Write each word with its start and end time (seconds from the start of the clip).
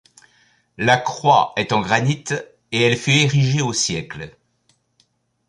La 0.79 0.97
croix 0.97 1.53
est 1.57 1.73
en 1.73 1.79
granit 1.81 2.23
et 2.71 2.81
elle 2.81 2.97
fut 2.97 3.11
érigée 3.19 3.61
au 3.61 3.71
siècle. 3.71 4.35